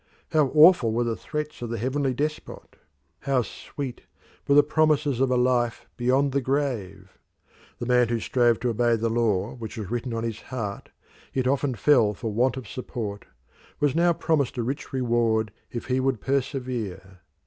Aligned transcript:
How 0.31 0.47
awful 0.55 0.91
were 0.91 1.03
the 1.03 1.15
threats 1.15 1.61
of 1.61 1.69
the 1.69 1.77
heavenly 1.77 2.15
despot; 2.15 2.75
how 3.19 3.43
sweet 3.43 4.01
were 4.47 4.55
the 4.55 4.63
promises 4.63 5.19
of 5.19 5.29
a 5.29 5.37
life 5.37 5.85
beyond 5.95 6.31
the 6.31 6.41
grave! 6.41 7.19
The 7.77 7.85
man 7.85 8.07
who 8.07 8.19
strove 8.19 8.59
to 8.61 8.69
obey 8.69 8.95
the 8.95 9.11
law 9.11 9.53
which 9.53 9.77
was 9.77 9.91
written 9.91 10.15
on 10.15 10.23
his 10.23 10.41
heart, 10.41 10.89
yet 11.33 11.45
often 11.47 11.75
fell 11.75 12.15
for 12.15 12.31
want 12.33 12.57
of 12.57 12.67
support, 12.67 13.25
was 13.79 13.93
now 13.93 14.11
promised 14.11 14.57
a 14.57 14.63
rich 14.63 14.91
reward 14.91 15.51
if 15.69 15.85
he 15.85 15.99
would 15.99 16.19
persevere. 16.19 17.19